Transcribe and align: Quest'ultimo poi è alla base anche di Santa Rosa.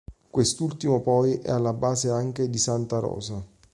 Quest'ultimo 0.31 1.01
poi 1.01 1.33
è 1.43 1.51
alla 1.51 1.73
base 1.73 2.09
anche 2.09 2.49
di 2.49 2.57
Santa 2.57 2.97
Rosa. 2.97 3.45